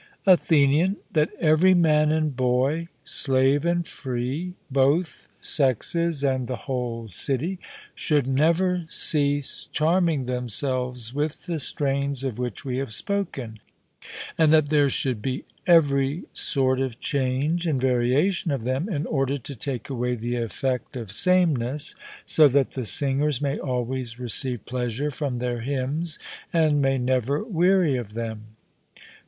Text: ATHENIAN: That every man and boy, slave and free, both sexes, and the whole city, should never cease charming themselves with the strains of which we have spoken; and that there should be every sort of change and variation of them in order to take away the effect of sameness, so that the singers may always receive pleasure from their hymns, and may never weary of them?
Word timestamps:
ATHENIAN: 0.25 0.97
That 1.11 1.29
every 1.39 1.75
man 1.75 2.11
and 2.11 2.35
boy, 2.35 2.87
slave 3.03 3.65
and 3.65 3.85
free, 3.87 4.55
both 4.71 5.27
sexes, 5.41 6.23
and 6.23 6.47
the 6.47 6.55
whole 6.65 7.07
city, 7.07 7.59
should 7.93 8.25
never 8.25 8.85
cease 8.89 9.69
charming 9.71 10.25
themselves 10.25 11.13
with 11.13 11.45
the 11.45 11.59
strains 11.59 12.23
of 12.23 12.39
which 12.39 12.65
we 12.65 12.77
have 12.79 12.91
spoken; 12.91 13.59
and 14.39 14.51
that 14.51 14.69
there 14.69 14.89
should 14.89 15.21
be 15.21 15.45
every 15.67 16.23
sort 16.33 16.79
of 16.79 16.99
change 16.99 17.67
and 17.67 17.79
variation 17.79 18.49
of 18.49 18.63
them 18.63 18.89
in 18.89 19.05
order 19.05 19.37
to 19.37 19.53
take 19.53 19.87
away 19.87 20.15
the 20.15 20.35
effect 20.35 20.97
of 20.97 21.11
sameness, 21.13 21.93
so 22.25 22.47
that 22.47 22.71
the 22.71 22.87
singers 22.87 23.39
may 23.39 23.59
always 23.59 24.17
receive 24.19 24.65
pleasure 24.65 25.11
from 25.11 25.35
their 25.35 25.59
hymns, 25.61 26.17
and 26.51 26.81
may 26.81 26.97
never 26.97 27.43
weary 27.43 27.97
of 27.97 28.15
them? 28.15 28.55